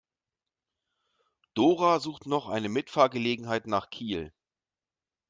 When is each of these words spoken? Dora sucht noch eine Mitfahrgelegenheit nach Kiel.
Dora 1.53 1.99
sucht 1.99 2.25
noch 2.25 2.49
eine 2.49 2.69
Mitfahrgelegenheit 2.69 3.67
nach 3.67 3.91
Kiel. 3.91 4.33